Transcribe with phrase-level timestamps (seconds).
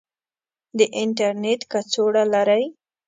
[0.77, 2.63] د انترنیټ کڅوړه لرئ؟